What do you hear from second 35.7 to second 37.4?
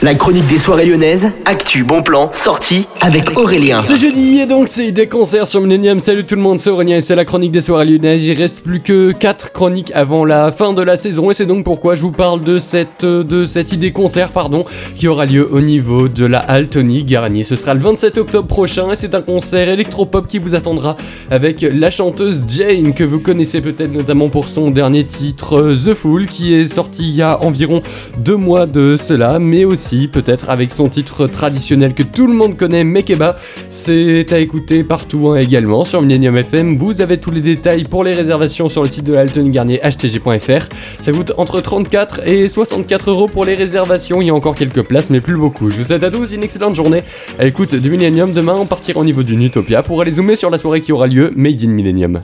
sur Millennium FM. Vous avez tous les